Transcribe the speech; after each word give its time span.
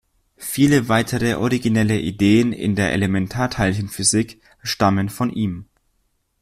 Viele 0.37 0.89
weitere 0.89 1.35
originelle 1.35 1.99
Ideen 1.99 2.53
in 2.53 2.75
der 2.75 2.91
Elementarteilchenphysik 2.93 4.41
stammen 4.63 5.09
von 5.09 5.29
ihm. 5.29 5.67